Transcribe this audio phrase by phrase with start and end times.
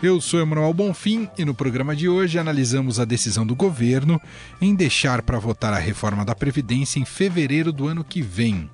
[0.00, 4.20] Eu sou Emanuel Bonfim e no programa de hoje analisamos a decisão do governo
[4.60, 8.70] em deixar para votar a reforma da Previdência em fevereiro do ano que vem.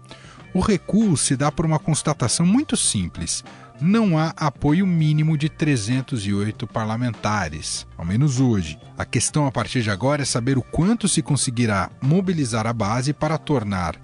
[0.52, 3.42] O recuo se dá por uma constatação muito simples.
[3.80, 8.78] Não há apoio mínimo de 308 parlamentares, ao menos hoje.
[8.96, 13.14] A questão a partir de agora é saber o quanto se conseguirá mobilizar a base
[13.14, 13.98] para tornar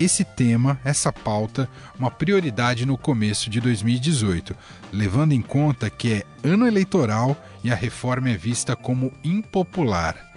[0.00, 4.54] esse tema, essa pauta, uma prioridade no começo de 2018,
[4.92, 10.28] levando em conta que é ano eleitoral e a reforma é vista como impopular.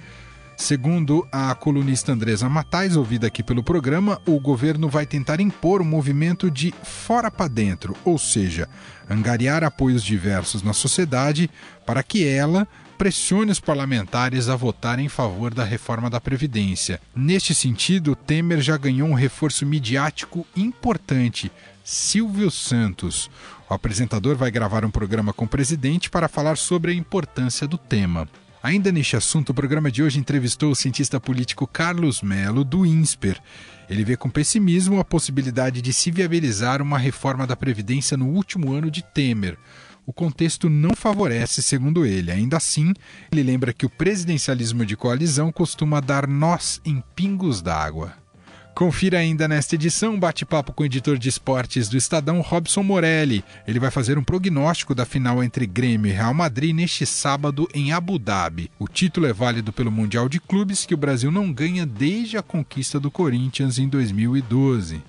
[0.58, 5.86] Segundo a colunista Andresa Matais, ouvida aqui pelo programa, o governo vai tentar impor um
[5.86, 8.70] movimento de fora para dentro, ou seja,
[9.10, 11.50] angariar apoios diversos na sociedade
[11.84, 12.68] para que ela
[13.02, 17.02] pressione os parlamentares a votarem em favor da reforma da Previdência.
[17.16, 21.52] Neste sentido, Temer já ganhou um reforço midiático importante.
[21.84, 23.28] Silvio Santos.
[23.68, 27.76] O apresentador vai gravar um programa com o presidente para falar sobre a importância do
[27.76, 28.30] tema.
[28.62, 33.42] Ainda neste assunto, o programa de hoje entrevistou o cientista político Carlos Melo, do INSPER.
[33.90, 38.72] Ele vê com pessimismo a possibilidade de se viabilizar uma reforma da Previdência no último
[38.72, 39.58] ano de Temer
[40.12, 42.32] o contexto não favorece, segundo ele.
[42.32, 42.94] Ainda assim,
[43.32, 48.14] ele lembra que o presidencialismo de coalizão costuma dar nós em pingos d'água.
[48.76, 53.44] Confira ainda nesta edição um bate-papo com o editor de esportes do Estadão, Robson Morelli.
[53.66, 57.94] Ele vai fazer um prognóstico da final entre Grêmio e Real Madrid neste sábado em
[57.94, 58.70] Abu Dhabi.
[58.78, 62.42] O título é válido pelo Mundial de Clubes que o Brasil não ganha desde a
[62.42, 65.02] conquista do Corinthians em 2012.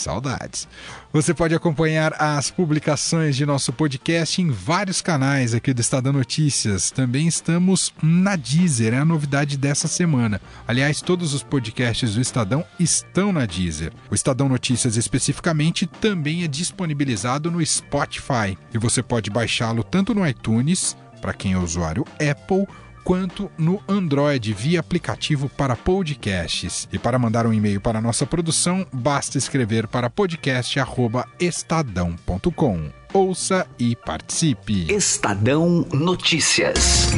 [0.00, 0.68] Saudades.
[1.12, 6.90] Você pode acompanhar as publicações de nosso podcast em vários canais aqui do Estadão Notícias.
[6.90, 10.40] Também estamos na Deezer, é a novidade dessa semana.
[10.66, 13.92] Aliás, todos os podcasts do Estadão estão na Deezer.
[14.10, 20.26] O Estadão Notícias, especificamente, também é disponibilizado no Spotify e você pode baixá-lo tanto no
[20.26, 22.66] iTunes, para quem é usuário Apple,
[23.08, 26.86] quanto no Android via aplicativo para podcasts.
[26.92, 32.90] E para mandar um e-mail para nossa produção, basta escrever para podcast@estadão.com.
[33.14, 34.92] Ouça e participe.
[34.92, 37.08] Estadão Notícias.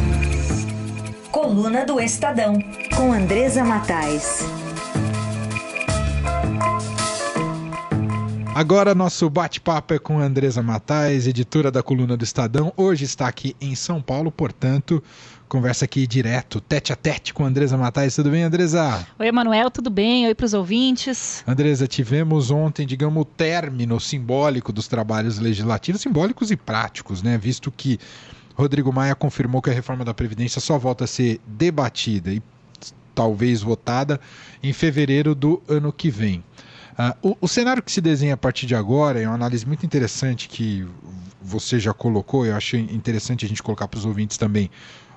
[1.32, 2.56] Coluna do Estadão,
[2.96, 4.44] com Andresa Matais.
[8.54, 12.72] Agora nosso bate-papo é com Andresa Matais, editora da coluna do Estadão.
[12.76, 15.02] Hoje está aqui em São Paulo, portanto,
[15.50, 18.14] conversa aqui direto, tete a tete com Andresa Matais.
[18.14, 19.04] Tudo bem, Andresa?
[19.18, 20.24] Oi, Emanuel, tudo bem?
[20.28, 21.42] Oi para os ouvintes.
[21.44, 27.36] Andresa, tivemos ontem, digamos, o término simbólico dos trabalhos legislativos, simbólicos e práticos, né?
[27.36, 27.98] Visto que
[28.54, 32.40] Rodrigo Maia confirmou que a reforma da Previdência só volta a ser debatida e
[33.12, 34.20] talvez votada
[34.62, 36.44] em fevereiro do ano que vem.
[36.92, 39.84] Uh, o, o, cenário que se desenha a partir de agora é uma análise muito
[39.84, 40.86] interessante que
[41.42, 44.70] você já colocou, eu achei interessante a gente colocar para os ouvintes também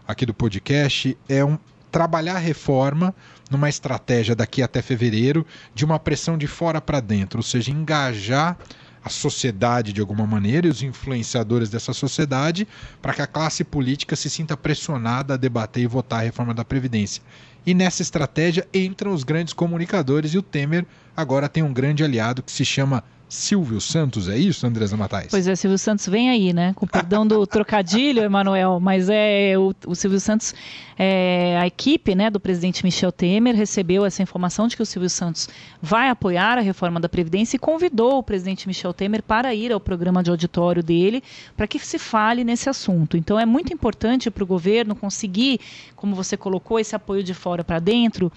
[0.07, 1.57] aqui do podcast é um
[1.91, 3.13] trabalhar reforma
[3.49, 8.57] numa estratégia daqui até fevereiro de uma pressão de fora para dentro, ou seja, engajar
[9.03, 12.67] a sociedade de alguma maneira e os influenciadores dessa sociedade
[13.01, 16.63] para que a classe política se sinta pressionada a debater e votar a reforma da
[16.63, 17.21] Previdência.
[17.65, 22.41] E nessa estratégia entram os grandes comunicadores e o Temer agora tem um grande aliado
[22.41, 23.03] que se chama
[23.33, 25.27] Silvio Santos, é isso, Andresa Matais?
[25.31, 26.71] Pois é, Silvio Santos vem aí, né?
[26.75, 30.53] Com perdão do trocadilho, Emanuel, mas é o, o Silvio Santos,
[30.95, 35.09] é, a equipe né, do presidente Michel Temer recebeu essa informação de que o Silvio
[35.09, 35.49] Santos
[35.81, 39.79] vai apoiar a reforma da Previdência e convidou o presidente Michel Temer para ir ao
[39.79, 41.23] programa de auditório dele
[41.57, 43.17] para que se fale nesse assunto.
[43.17, 45.59] Então é muito importante para o governo conseguir,
[45.95, 48.31] como você colocou, esse apoio de fora para dentro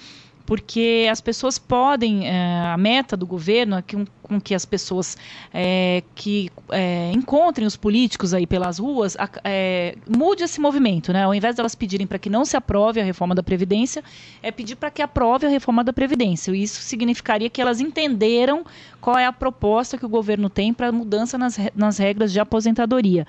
[0.46, 5.16] porque as pessoas podem, é, a meta do governo é que, com que as pessoas
[5.52, 9.16] é, que é, encontrem os políticos aí pelas ruas
[10.08, 11.24] mude esse movimento, né?
[11.24, 14.02] Ao invés de elas pedirem para que não se aprove a reforma da Previdência,
[14.42, 16.52] é pedir para que aprove a reforma da Previdência.
[16.52, 18.64] E isso significaria que elas entenderam
[19.00, 23.26] qual é a proposta que o governo tem para mudança nas, nas regras de aposentadoria.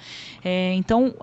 [0.75, 1.13] então,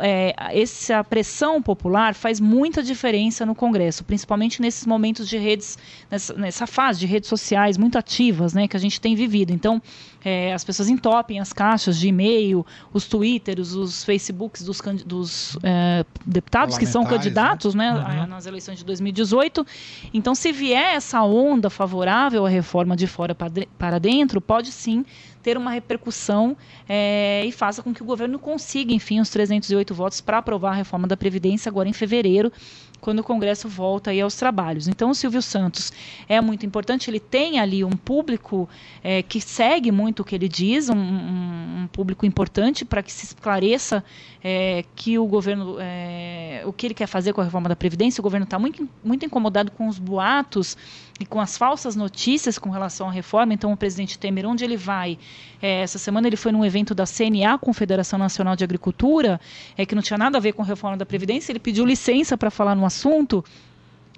[0.52, 5.78] essa pressão popular faz muita diferença no Congresso, principalmente nesses momentos de redes
[6.10, 9.52] nessa, nessa fase de redes sociais muito ativas, né, que a gente tem vivido.
[9.52, 9.80] Então,
[10.24, 16.04] é, as pessoas entopem as caixas de e-mail, os twitters, os facebooks dos, dos é,
[16.24, 18.26] deputados que são candidatos, né, né uhum.
[18.26, 19.66] nas eleições de 2018.
[20.12, 25.04] Então, se vier essa onda favorável à reforma de fora para dentro, pode sim
[25.44, 26.56] ter uma repercussão
[26.88, 30.74] é, e faça com que o governo consiga, enfim, os 308 votos para aprovar a
[30.74, 32.50] reforma da Previdência agora em fevereiro,
[33.00, 34.88] quando o Congresso volta aí aos trabalhos.
[34.88, 35.92] Então, o Silvio Santos
[36.28, 38.68] é muito importante, ele tem ali um público
[39.02, 43.26] é, que segue muito o que ele diz, um, um, público importante para que se
[43.26, 44.02] esclareça
[44.42, 48.20] é, que o governo, é, o que ele quer fazer com a reforma da Previdência.
[48.20, 50.76] O governo está muito, muito incomodado com os boatos
[51.20, 53.54] e com as falsas notícias com relação à reforma.
[53.54, 55.18] Então, o presidente Temer, onde ele vai?
[55.62, 59.40] É, essa semana ele foi num evento da CNA, Confederação Nacional de Agricultura,
[59.76, 61.52] é, que não tinha nada a ver com a reforma da Previdência.
[61.52, 63.44] Ele pediu licença para falar no assunto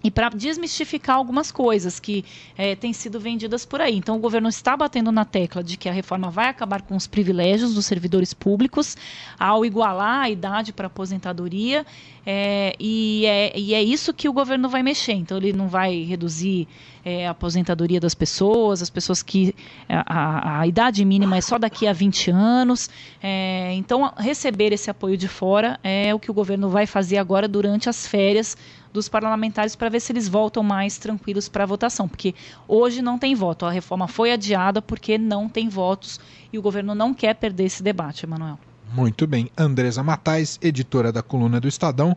[0.04, 2.24] e para desmistificar algumas coisas que
[2.56, 3.96] é, têm sido vendidas por aí.
[3.96, 7.06] Então, o governo está batendo na tecla de que a reforma vai acabar com os
[7.06, 8.96] privilégios dos servidores públicos
[9.38, 11.84] ao igualar a idade para aposentadoria,
[12.28, 15.12] é, e, é, e é isso que o governo vai mexer.
[15.12, 16.66] Então, ele não vai reduzir
[17.04, 19.54] é, a aposentadoria das pessoas, as pessoas que
[19.88, 22.90] a, a, a, idade mínima é só daqui a 20 anos.
[23.22, 27.46] É, então, receber esse apoio de fora é o que o governo vai fazer agora
[27.46, 28.56] durante as férias
[28.96, 32.34] dos parlamentares para ver se eles voltam mais tranquilos para a votação, porque
[32.66, 33.64] hoje não tem voto.
[33.64, 36.18] A reforma foi adiada porque não tem votos
[36.52, 38.58] e o governo não quer perder esse debate, Emanuel.
[38.92, 39.50] Muito bem.
[39.56, 42.16] Andresa Matais, editora da coluna do Estadão.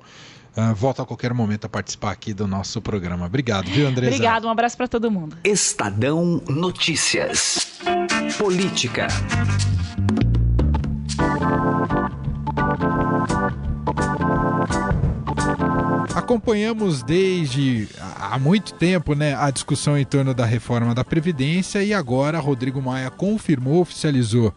[0.57, 3.25] Uh, volta a qualquer momento a participar aqui do nosso programa.
[3.25, 4.15] Obrigado, viu, Andresa?
[4.15, 5.37] Obrigado, um abraço para todo mundo.
[5.43, 7.79] Estadão Notícias.
[8.37, 9.07] Política.
[16.29, 21.91] Acompanhamos desde há muito tempo né, a discussão em torno da reforma da Previdência e
[21.91, 24.53] agora Rodrigo Maia confirmou, oficializou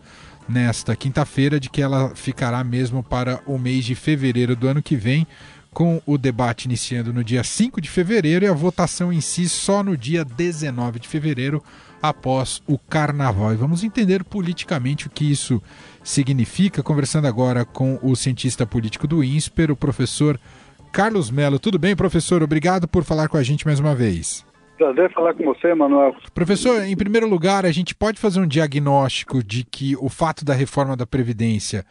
[0.47, 4.95] nesta quinta-feira de que ela ficará mesmo para o mês de fevereiro do ano que
[4.97, 5.27] vem,
[5.73, 9.83] com o debate iniciando no dia 5 de fevereiro e a votação em si só
[9.83, 11.65] no dia 19 de fevereiro,
[12.03, 13.55] após o carnaval.
[13.55, 15.63] E vamos entender politicamente o que isso
[16.05, 20.39] significa, conversando agora com o cientista político do INSPER, o professor
[20.93, 21.59] Carlos Melo.
[21.59, 22.43] Tudo bem, professor?
[22.43, 24.45] Obrigado por falar com a gente mais uma vez.
[24.77, 26.15] Prazer falar com você, Manuel.
[26.35, 30.53] Professor, em primeiro lugar, a gente pode fazer um diagnóstico de que o fato da
[30.53, 31.85] reforma da Previdência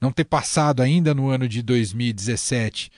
[0.00, 2.90] não ter passado ainda no ano de 2017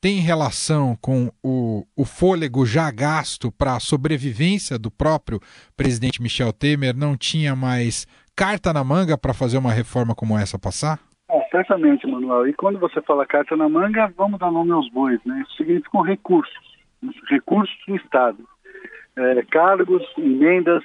[0.00, 5.40] tem relação com o, o fôlego já gasto para a sobrevivência do próprio
[5.76, 6.94] presidente Michel Temer?
[6.94, 8.06] Não tinha mais
[8.36, 11.00] carta na manga para fazer uma reforma como essa passar?
[11.50, 12.46] Certamente, Manuel.
[12.46, 15.42] E quando você fala carta na manga, vamos dar nome aos bois, né?
[15.46, 16.54] Isso significam recursos,
[17.28, 18.38] recursos do Estado.
[19.16, 20.82] É, cargos, emendas,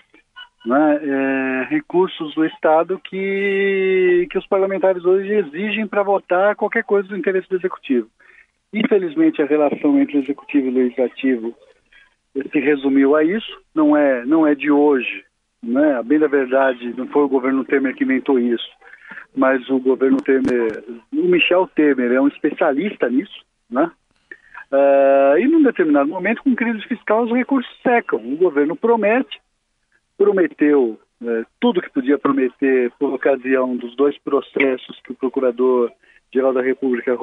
[0.65, 0.99] né?
[1.03, 7.17] é, recursos do Estado que, que os parlamentares hoje exigem para votar qualquer coisa do
[7.17, 8.07] interesse do Executivo.
[8.73, 11.53] Infelizmente, a relação entre Executivo e Legislativo
[12.51, 15.23] se resumiu a isso, não é, não é de hoje,
[15.61, 15.97] né?
[15.97, 18.67] A bem da verdade, não foi o governo Temer que inventou isso
[19.35, 23.91] mas o governo Temer, o Michel Temer é um especialista nisso, né?
[24.71, 28.19] Uh, e num determinado momento, com crise fiscal, os recursos secam.
[28.19, 29.39] O governo promete,
[30.17, 36.61] prometeu uh, tudo que podia prometer por ocasião dos dois processos que o Procurador-Geral da
[36.61, 37.15] República,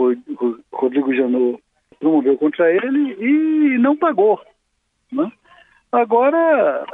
[0.72, 1.60] Rodrigo Janot,
[1.98, 4.40] promoveu contra ele e não pagou.
[5.12, 5.30] Né?
[5.90, 6.86] Agora,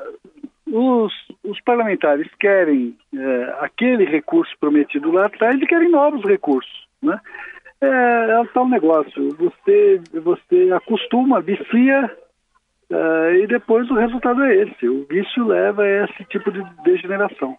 [0.67, 1.13] os,
[1.45, 6.87] os parlamentares querem é, aquele recurso prometido lá atrás e querem novos recursos.
[7.03, 7.19] Né?
[7.81, 12.11] É, é tal negócio, você, você acostuma, vicia
[12.91, 14.89] é, e depois o resultado é esse.
[14.89, 17.57] O vício leva a esse tipo de degeneração.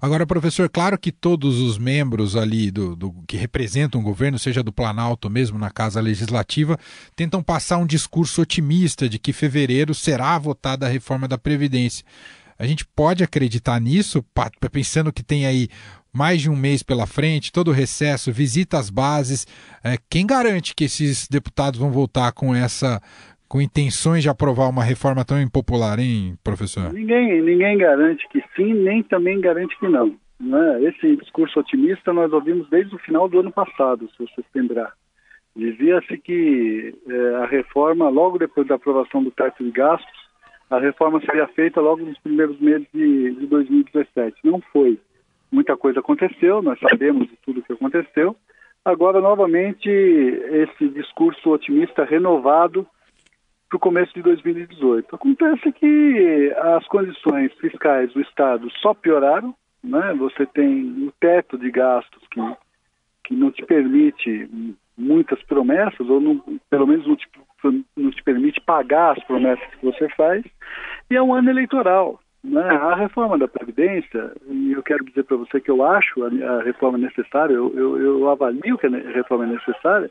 [0.00, 4.62] Agora, professor, claro que todos os membros ali do, do, que representam o governo, seja
[4.62, 6.78] do Planalto mesmo na Casa Legislativa,
[7.14, 12.04] tentam passar um discurso otimista de que fevereiro será votada a reforma da Previdência.
[12.60, 14.22] A gente pode acreditar nisso,
[14.70, 15.66] pensando que tem aí
[16.12, 19.46] mais de um mês pela frente, todo o recesso, visita às bases.
[19.82, 23.00] É, quem garante que esses deputados vão voltar com essa
[23.48, 26.92] com intenções de aprovar uma reforma tão impopular, hein, professor?
[26.92, 30.14] Ninguém, ninguém garante que sim, nem também garante que não.
[30.38, 30.84] Né?
[30.84, 34.92] Esse discurso otimista nós ouvimos desde o final do ano passado, se você se lembrar.
[35.56, 40.29] Dizia-se que é, a reforma, logo depois da aprovação do teto de gastos,
[40.70, 44.36] a reforma seria feita logo nos primeiros meses de, de 2017.
[44.44, 44.98] Não foi.
[45.50, 48.36] Muita coisa aconteceu, nós sabemos de tudo que aconteceu.
[48.84, 52.86] Agora, novamente, esse discurso otimista renovado
[53.68, 55.14] para o começo de 2018.
[55.14, 60.14] Acontece que as condições fiscais do Estado só pioraram, né?
[60.18, 62.40] Você tem o teto de gastos que,
[63.24, 64.48] que não te permite
[64.96, 67.28] muitas promessas, ou não, pelo menos não te,
[67.62, 70.44] te permite pagar as promessas que você faz,
[71.10, 72.20] e é um ano eleitoral.
[72.42, 72.62] Né?
[72.62, 76.96] A reforma da Previdência, e eu quero dizer para você que eu acho a, reforma
[76.96, 80.10] necessária, eu, eu, eu, avalio que a reforma é necessária,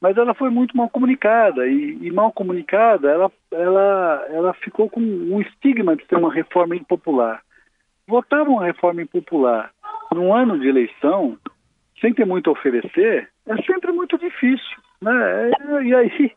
[0.00, 5.00] mas ela foi muito mal comunicada, e, e mal comunicada, ela, ela, ela ficou com
[5.00, 7.42] um estigma de ser uma reforma impopular.
[8.08, 9.70] Votar uma reforma impopular
[10.14, 11.36] num ano de eleição,
[12.00, 14.78] sem ter muito a oferecer, é sempre muito difícil.
[15.00, 15.50] Né?
[15.84, 16.34] E aí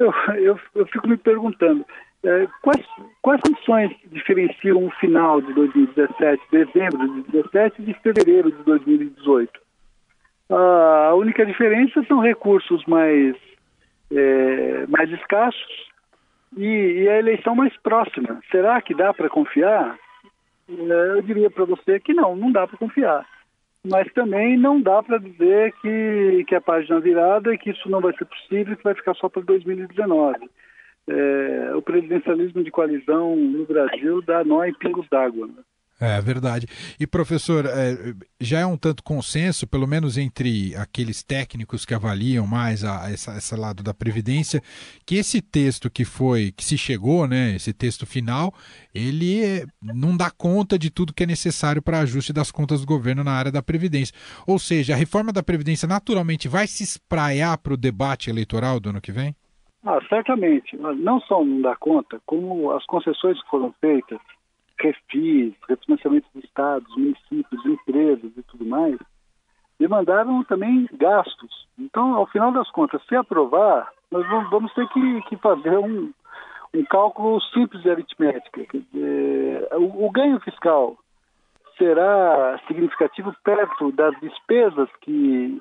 [0.00, 1.84] eu, eu, eu fico me perguntando,
[2.24, 2.84] é, quais,
[3.22, 9.60] quais funções diferenciam o final de 2017, dezembro de 2017, de fevereiro de 2018?
[10.52, 13.36] a única diferença são recursos mais,
[14.10, 15.88] é, mais escassos
[16.56, 18.40] e, e, a eleição mais próxima.
[18.50, 19.96] Será que dá para confiar?
[20.68, 20.72] É,
[21.16, 23.24] eu diria para você que não, não dá para confiar
[23.86, 28.00] mas também não dá para dizer que, que a página virada e que isso não
[28.00, 30.50] vai ser possível e que vai ficar só para 2019.
[31.08, 35.48] É, o presidencialismo de coalizão no Brasil dá nó em pingos d'água.
[36.00, 36.16] Né?
[36.16, 36.66] É verdade.
[36.98, 42.46] E professor, é, já é um tanto consenso, pelo menos entre aqueles técnicos que avaliam
[42.46, 44.62] mais a, essa, esse lado da previdência,
[45.04, 48.54] que esse texto que foi, que se chegou, né, esse texto final,
[48.94, 52.86] ele é, não dá conta de tudo que é necessário para ajuste das contas do
[52.86, 54.14] governo na área da previdência.
[54.46, 58.88] Ou seja, a reforma da previdência naturalmente vai se espraiar para o debate eleitoral do
[58.88, 59.34] ano que vem?
[59.84, 60.76] Ah, certamente.
[60.76, 64.18] Não só não dá conta, como as concessões que foram feitas
[64.80, 68.98] refis, refinanciamento de estados, municípios, empresas e tudo mais,
[69.78, 71.66] demandaram também gastos.
[71.78, 76.12] Então, ao final das contas, se aprovar, nós vamos ter que, que fazer um,
[76.74, 78.66] um cálculo simples de aritmética.
[79.72, 80.96] O, o ganho fiscal
[81.78, 85.58] será significativo perto das despesas que,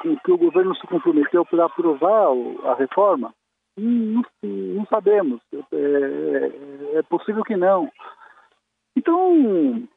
[0.00, 2.28] que, que o governo se comprometeu para aprovar
[2.64, 3.34] a reforma?
[3.76, 5.40] Não, não sabemos.
[5.52, 7.90] É, é, é possível que não.
[8.96, 9.88] Então,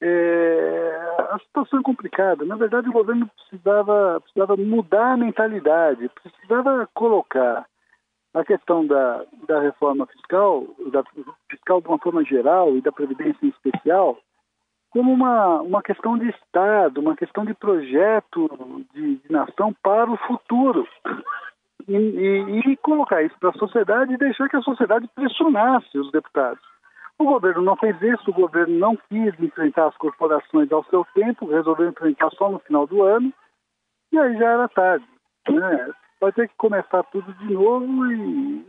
[0.00, 2.44] é, a situação é complicada.
[2.44, 7.66] Na verdade, o governo precisava, precisava mudar a mentalidade, precisava colocar
[8.34, 11.04] a questão da, da reforma fiscal, da
[11.48, 14.18] fiscal de uma forma geral e da Previdência em especial,
[14.90, 18.50] como uma, uma questão de Estado, uma questão de projeto
[18.92, 20.86] de, de nação para o futuro.
[21.86, 26.10] E, e, e colocar isso para a sociedade e deixar que a sociedade pressionasse os
[26.10, 26.73] deputados.
[27.18, 31.46] O governo não fez isso, o governo não quis enfrentar as corporações ao seu tempo,
[31.46, 33.32] resolveu enfrentar só no final do ano,
[34.12, 35.06] e aí já era tarde.
[35.48, 35.92] Né?
[36.20, 38.66] Vai ter que começar tudo de novo e,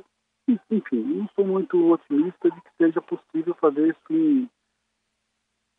[0.69, 4.49] enfim, não sou muito otimista de que seja possível fazer isso em,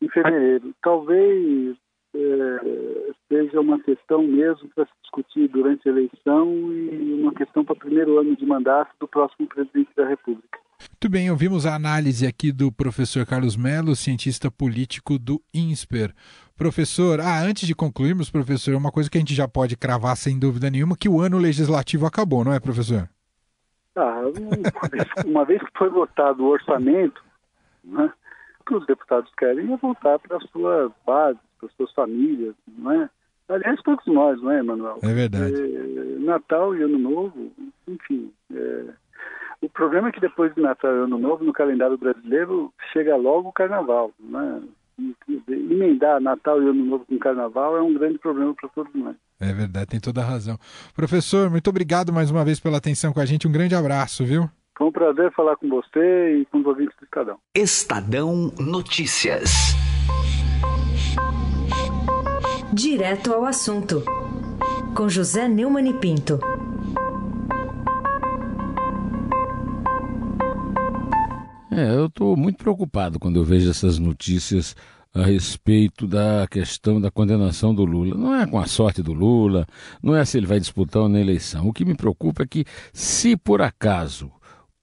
[0.01, 0.73] em fevereiro.
[0.81, 1.77] Talvez
[2.15, 7.73] é, seja uma questão mesmo para se discutir durante a eleição e uma questão para
[7.73, 10.59] o primeiro ano de mandato do próximo presidente da República.
[10.99, 16.11] Muito bem, ouvimos a análise aqui do professor Carlos Melo, cientista político do INSPER.
[16.57, 20.39] Professor, ah, antes de concluirmos, professor, uma coisa que a gente já pode cravar sem
[20.39, 23.07] dúvida nenhuma, que o ano legislativo acabou, não é, professor?
[23.95, 27.23] Ah, uma vez, uma vez que foi votado o orçamento,
[27.83, 28.11] né,
[28.59, 32.55] o que os deputados querem é voltar para as suas bases, para as suas famílias,
[32.75, 33.09] não é?
[33.49, 34.97] Aliás, todos nós, não é, Emanuel?
[35.03, 35.53] É verdade.
[35.53, 37.51] É, Natal e Ano Novo,
[37.87, 38.85] enfim, é,
[39.61, 43.49] o problema é que depois de Natal e Ano Novo, no calendário brasileiro, chega logo
[43.49, 44.11] o Carnaval.
[44.19, 44.61] Né?
[45.47, 49.15] Emendar Natal e Ano Novo com Carnaval é um grande problema para todos nós.
[49.39, 50.57] É verdade, tem toda a razão.
[50.95, 53.47] Professor, muito obrigado mais uma vez pela atenção com a gente.
[53.47, 54.49] Um grande abraço, viu?
[54.77, 57.37] Foi um prazer falar com você e com os ouvintes do Estadão.
[57.55, 59.75] Estadão Notícias.
[62.71, 64.03] Direto ao assunto.
[64.95, 66.39] Com José Neumann e Pinto.
[71.77, 74.75] É, eu estou muito preocupado quando eu vejo essas notícias
[75.13, 78.17] a respeito da questão da condenação do Lula.
[78.17, 79.67] Não é com a sorte do Lula,
[80.01, 81.67] não é se ele vai disputar ou na eleição.
[81.67, 84.31] O que me preocupa é que, se por acaso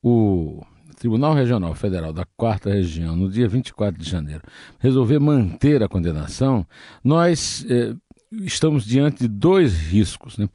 [0.00, 0.62] o
[0.96, 4.42] Tribunal Regional Federal da Quarta Região, no dia 24 de janeiro,
[4.78, 6.64] resolver manter a condenação,
[7.02, 7.92] nós eh,
[8.42, 10.38] estamos diante de dois riscos.
[10.38, 10.48] Né?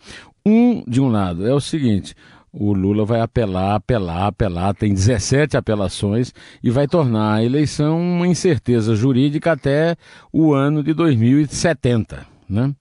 [0.46, 2.16] Um, de um lado, é o seguinte:
[2.52, 8.28] o Lula vai apelar, apelar, apelar, tem 17 apelações e vai tornar a eleição uma
[8.28, 9.96] incerteza jurídica até
[10.32, 12.26] o ano de 2070.
[12.50, 12.74] Né?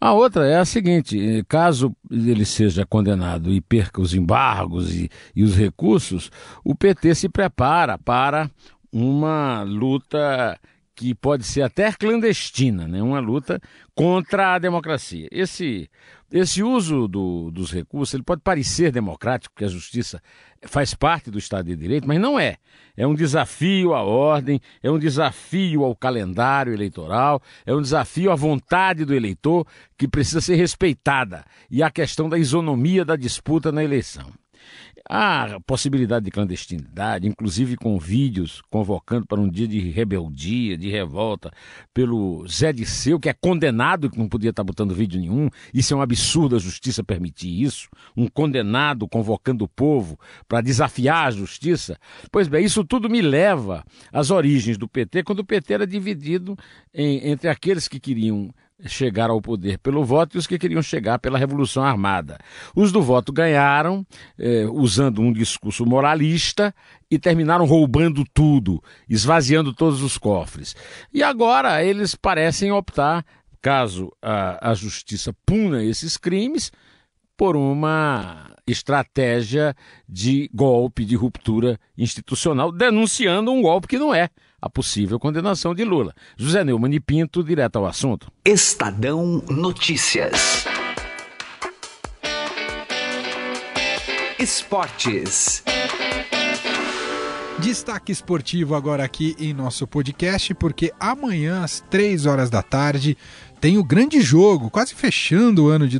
[0.00, 5.42] A outra é a seguinte: caso ele seja condenado e perca os embargos e, e
[5.42, 6.30] os recursos,
[6.62, 8.48] o PT se prepara para
[8.92, 10.58] uma luta
[10.98, 13.00] que pode ser até clandestina, né?
[13.00, 13.60] uma luta
[13.94, 15.28] contra a democracia.
[15.30, 15.88] Esse,
[16.28, 20.20] esse uso do, dos recursos ele pode parecer democrático, porque a justiça
[20.66, 22.56] faz parte do Estado de Direito, mas não é.
[22.96, 28.34] É um desafio à ordem, é um desafio ao calendário eleitoral, é um desafio à
[28.34, 29.64] vontade do eleitor
[29.96, 34.32] que precisa ser respeitada e a questão da isonomia da disputa na eleição.
[35.10, 41.50] Há possibilidade de clandestinidade, inclusive com vídeos convocando para um dia de rebeldia, de revolta,
[41.94, 45.48] pelo Zé Disseu, que é condenado, que não podia estar botando vídeo nenhum.
[45.72, 47.88] Isso é um absurdo a justiça permitir isso.
[48.14, 51.98] Um condenado convocando o povo para desafiar a justiça.
[52.30, 56.54] Pois bem, isso tudo me leva às origens do PT, quando o PT era dividido
[56.92, 58.52] em, entre aqueles que queriam
[58.86, 62.38] chegar ao poder pelo voto e os que queriam chegar pela Revolução Armada.
[62.74, 64.06] Os do voto ganharam,
[64.38, 66.74] eh, usando um discurso moralista,
[67.10, 70.76] e terminaram roubando tudo, esvaziando todos os cofres.
[71.12, 73.24] E agora eles parecem optar,
[73.60, 76.70] caso a, a justiça puna esses crimes,
[77.38, 79.74] por uma estratégia
[80.08, 84.28] de golpe, de ruptura institucional, denunciando um golpe que não é
[84.60, 86.12] a possível condenação de Lula.
[86.36, 88.30] José Neumann e Pinto, direto ao assunto.
[88.44, 90.66] Estadão Notícias.
[94.36, 95.62] Esportes.
[97.60, 103.16] Destaque esportivo agora aqui em nosso podcast, porque amanhã, às três horas da tarde,
[103.60, 105.98] tem o grande jogo, quase fechando o ano de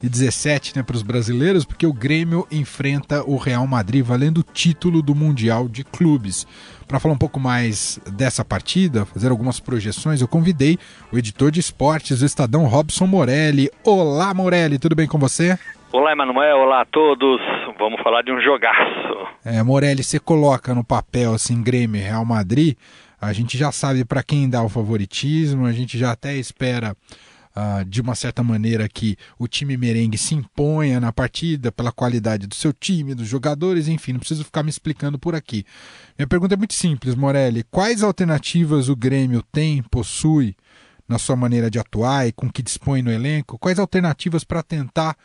[0.00, 5.02] 2017 né, para os brasileiros, porque o Grêmio enfrenta o Real Madrid valendo o título
[5.02, 6.46] do Mundial de Clubes.
[6.86, 10.78] Para falar um pouco mais dessa partida, fazer algumas projeções, eu convidei
[11.10, 13.70] o editor de esportes do Estadão, Robson Morelli.
[13.84, 15.58] Olá, Morelli, tudo bem com você?
[15.92, 16.58] Olá, Emanuel.
[16.58, 17.40] Olá a todos.
[17.78, 19.26] Vamos falar de um jogaço.
[19.44, 22.76] É, Morelli, você coloca no papel assim Grêmio Real Madrid,
[23.20, 26.94] a gente já sabe para quem dá o favoritismo, a gente já até espera
[27.56, 32.46] uh, de uma certa maneira que o time merengue se imponha na partida pela qualidade
[32.46, 35.64] do seu time, dos jogadores, enfim, não preciso ficar me explicando por aqui.
[36.18, 37.64] Minha pergunta é muito simples, Morelli.
[37.64, 40.54] Quais alternativas o Grêmio tem, possui
[41.08, 43.58] na sua maneira de atuar e com que dispõe no elenco?
[43.58, 45.16] Quais alternativas para tentar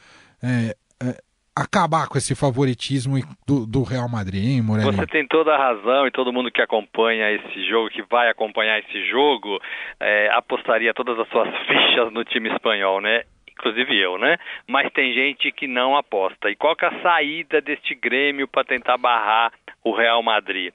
[0.42, 1.22] é, é,
[1.62, 3.16] acabar com esse favoritismo
[3.48, 4.96] do, do, Real Madrid, hein, Morelli?
[4.96, 8.80] Você tem toda a razão e todo mundo que acompanha esse jogo, que vai acompanhar
[8.80, 9.60] esse jogo,
[10.00, 13.24] é, apostaria todas as suas fichas no time espanhol, né?
[13.52, 14.38] Inclusive eu, né?
[14.68, 16.50] Mas tem gente que não aposta.
[16.50, 19.52] E qual que é a saída deste Grêmio para tentar barrar
[19.84, 20.74] o Real Madrid?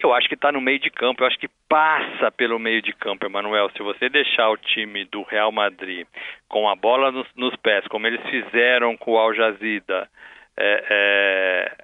[0.00, 2.92] Eu acho que está no meio de campo, eu acho que passa pelo meio de
[2.92, 3.68] campo, Emanuel.
[3.70, 6.06] Se você deixar o time do Real Madrid
[6.48, 10.08] com a bola nos, nos pés, como eles fizeram com o Al Jazida,
[10.56, 11.76] é,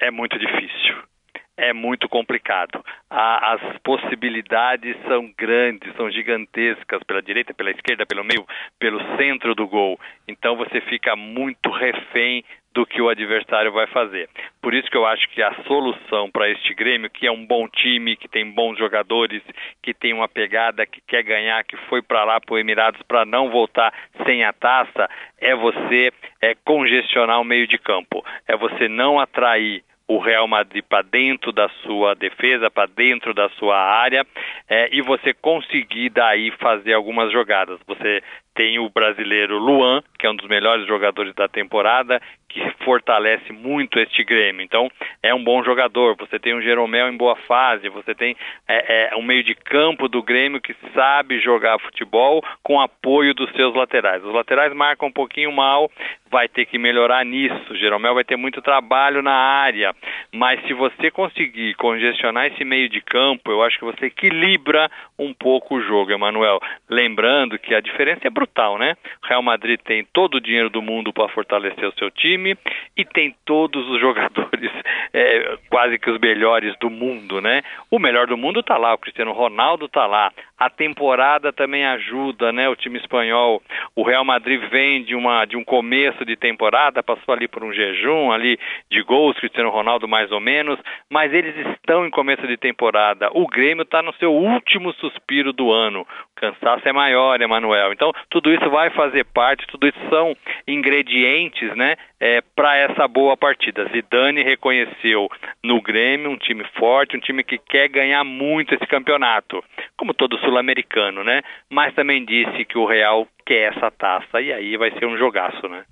[0.00, 1.11] é, é muito difícil.
[1.56, 2.82] É muito complicado.
[3.10, 8.46] A, as possibilidades são grandes, são gigantescas pela direita, pela esquerda, pelo meio,
[8.78, 10.00] pelo centro do gol.
[10.26, 12.42] Então você fica muito refém
[12.74, 14.28] do que o adversário vai fazer.
[14.60, 17.68] Por isso que eu acho que a solução para este Grêmio, que é um bom
[17.68, 19.42] time, que tem bons jogadores,
[19.82, 23.24] que tem uma pegada, que quer ganhar, que foi para lá para o Emirados para
[23.24, 23.92] não voltar
[24.24, 29.84] sem a taça, é você é, congestionar o meio de campo, é você não atrair
[30.08, 34.26] o Real Madrid para dentro da sua defesa, para dentro da sua área,
[34.68, 37.78] é, e você conseguir daí fazer algumas jogadas.
[37.86, 38.22] Você
[38.54, 42.20] tem o brasileiro Luan, que é um dos melhores jogadores da temporada,
[42.52, 44.62] que fortalece muito este Grêmio.
[44.62, 44.90] Então,
[45.22, 46.14] é um bom jogador.
[46.16, 48.36] Você tem o Jeromel em boa fase, você tem
[48.68, 53.50] é, é, um meio de campo do Grêmio que sabe jogar futebol com apoio dos
[53.52, 54.22] seus laterais.
[54.22, 55.90] Os laterais marcam um pouquinho mal,
[56.30, 57.76] vai ter que melhorar nisso.
[57.76, 59.94] Jeromel vai ter muito trabalho na área,
[60.32, 65.32] mas se você conseguir congestionar esse meio de campo, eu acho que você equilibra um
[65.32, 66.60] pouco o jogo, Emanuel.
[66.88, 68.96] Lembrando que a diferença é brutal, né?
[69.22, 72.56] O Real Madrid tem todo o dinheiro do mundo para fortalecer o seu time
[72.96, 74.70] e tem todos os jogadores,
[75.12, 77.62] é, quase que os melhores do mundo, né?
[77.90, 80.32] O melhor do mundo está lá, o Cristiano Ronaldo está lá.
[80.62, 82.68] A temporada também ajuda, né?
[82.68, 83.60] O time espanhol,
[83.96, 87.72] o Real Madrid vem de uma de um começo de temporada, passou ali por um
[87.72, 88.56] jejum ali
[88.88, 90.78] de gols, Cristiano Ronaldo mais ou menos,
[91.10, 93.28] mas eles estão em começo de temporada.
[93.32, 96.02] O Grêmio está no seu último suspiro do ano.
[96.02, 97.92] O cansaço é maior, Emanuel.
[97.92, 103.36] Então, tudo isso vai fazer parte, tudo isso são ingredientes, né, é, para essa boa
[103.36, 103.88] partida.
[103.88, 105.28] Zidane reconheceu
[105.64, 109.62] no Grêmio um time forte, um time que quer ganhar muito esse campeonato.
[109.96, 111.40] Como todo sul sul-americano, né?
[111.70, 115.66] Mas também disse que o Real quer essa taça e aí vai ser um jogaço,
[115.68, 115.84] né?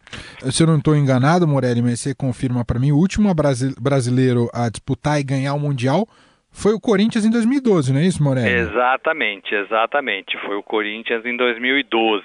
[0.50, 4.68] Se eu não estou enganado, Morelli, mas você confirma para mim, o último brasileiro a
[4.68, 6.06] disputar e ganhar o Mundial
[6.52, 8.48] foi o Corinthians em 2012, não é isso, Morelli?
[8.48, 10.36] Exatamente, exatamente.
[10.38, 12.24] Foi o Corinthians em 2012.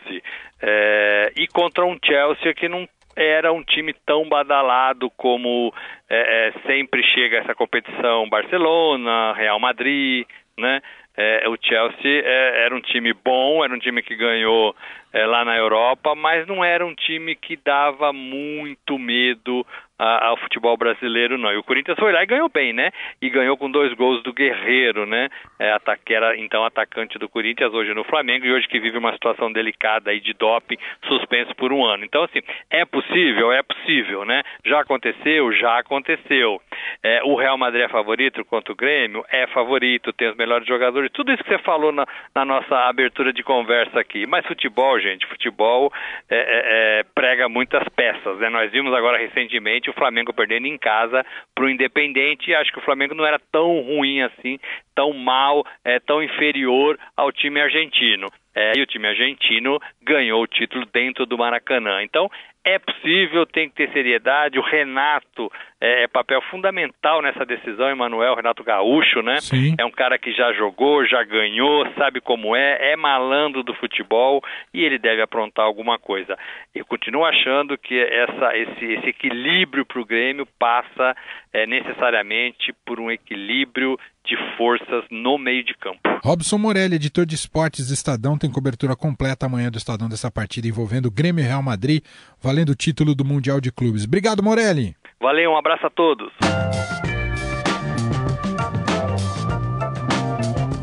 [0.62, 5.74] É, e contra um Chelsea que não era um time tão badalado como
[6.10, 10.26] é, é, sempre chega essa competição Barcelona, Real Madrid,
[10.58, 10.82] né?
[11.18, 14.76] É, o Chelsea é, era um time bom, era um time que ganhou
[15.16, 19.66] é, lá na Europa, mas não era um time que dava muito medo
[19.98, 21.52] a, ao futebol brasileiro, não.
[21.52, 22.92] E o Corinthians foi lá e ganhou bem, né?
[23.22, 25.30] E ganhou com dois gols do Guerreiro, né?
[25.60, 29.14] É, que era então atacante do Corinthians, hoje no Flamengo, e hoje que vive uma
[29.14, 32.04] situação delicada aí de doping, suspenso por um ano.
[32.04, 33.52] Então, assim, é possível?
[33.52, 34.44] É possível, né?
[34.66, 35.52] Já aconteceu?
[35.54, 36.62] Já aconteceu.
[37.02, 39.24] É, o Real Madrid é favorito contra o Grêmio?
[39.30, 43.32] É favorito, tem os melhores jogadores, tudo isso que você falou na, na nossa abertura
[43.32, 44.26] de conversa aqui.
[44.28, 45.92] Mas futebol, gente, futebol
[46.30, 48.38] é, é, é, prega muitas peças.
[48.40, 48.50] Né?
[48.50, 52.80] Nós vimos agora recentemente o Flamengo perdendo em casa para o Independente e acho que
[52.80, 54.60] o Flamengo não era tão ruim assim,
[54.96, 58.32] tão mal, é, tão inferior ao time argentino.
[58.56, 62.02] É, e o time argentino ganhou o título dentro do Maracanã.
[62.02, 62.30] Então,
[62.66, 64.58] é possível, tem que ter seriedade.
[64.58, 69.40] O Renato é, é papel fundamental nessa decisão, Emanuel, Renato Gaúcho, né?
[69.40, 69.76] Sim.
[69.78, 74.44] É um cara que já jogou, já ganhou, sabe como é, é malandro do futebol
[74.74, 76.36] e ele deve aprontar alguma coisa.
[76.74, 81.16] Eu continuo achando que essa, esse, esse equilíbrio para o Grêmio passa
[81.54, 86.00] é, necessariamente por um equilíbrio de forças no meio de campo.
[86.24, 91.12] Robson Morelli, editor de esportes Estadão, tem cobertura completa amanhã do Estadão dessa partida envolvendo
[91.12, 92.04] Grêmio e Real Madrid,
[92.42, 94.06] valendo o título do Mundial de Clubes.
[94.06, 94.96] Obrigado, Morelli.
[95.20, 96.32] Valeu, um abraço a todos.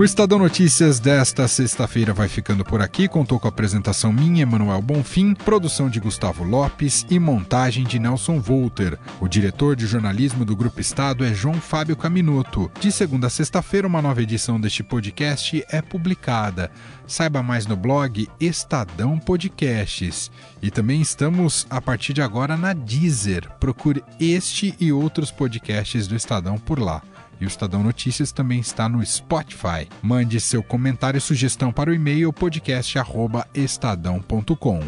[0.03, 3.07] O Estadão Notícias desta sexta-feira vai ficando por aqui.
[3.07, 8.41] Contou com a apresentação minha, Emanuel Bonfim, produção de Gustavo Lopes e montagem de Nelson
[8.41, 8.99] Volter.
[9.21, 12.69] O diretor de jornalismo do Grupo Estado é João Fábio Caminoto.
[12.81, 16.73] De segunda a sexta-feira, uma nova edição deste podcast é publicada.
[17.07, 20.33] Saiba mais no blog Estadão Podcasts.
[20.61, 23.49] E também estamos, a partir de agora, na Deezer.
[23.61, 27.03] Procure este e outros podcasts do Estadão por lá.
[27.43, 29.89] E o Estadão Notícias também está no Spotify.
[30.01, 34.81] Mande seu comentário e sugestão para o e-mail podcast@estadão.com.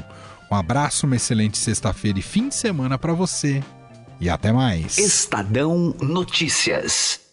[0.52, 3.60] Um abraço, uma excelente sexta-feira e fim de semana para você.
[4.20, 4.98] E até mais.
[4.98, 7.23] Estadão Notícias.